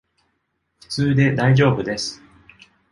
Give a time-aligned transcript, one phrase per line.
[0.79, 2.19] 普通でだいじょうぶです